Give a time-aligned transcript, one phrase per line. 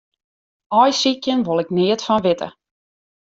[0.79, 2.49] Aaisykjen wol ik neat fan witte.